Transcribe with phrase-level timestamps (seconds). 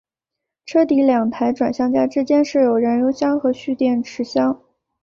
[0.65, 4.59] 车底两台转向架之间设有燃油箱和蓄电池箱。